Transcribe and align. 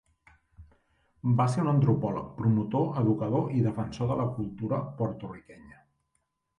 Va 1.41 1.47
ser 1.55 1.65
un 1.65 1.69
antropòleg, 1.73 2.33
promotor, 2.41 2.89
educador 3.05 3.55
i 3.61 3.65
defensor 3.69 4.13
de 4.15 4.21
la 4.25 4.29
cultura 4.41 4.85
porto-riquenya. 4.99 5.89